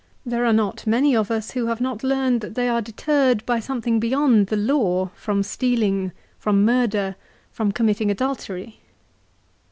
[0.25, 3.59] There are not many of us who have not learned that they are deterred by
[3.59, 7.15] something beyond the law from stealing, from murder,
[7.51, 8.79] from committing adultery.